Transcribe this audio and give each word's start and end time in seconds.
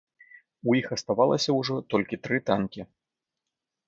У 0.71 0.73
іх 0.77 0.87
аставалася 0.95 1.53
ўжо 1.59 1.75
толькі 1.95 2.19
тры 2.29 2.37
танкі. 2.47 2.81